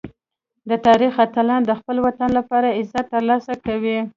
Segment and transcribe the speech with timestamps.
[0.69, 3.97] د تاریخ اتلان د خپل وطن لپاره عزت ترلاسه کوي.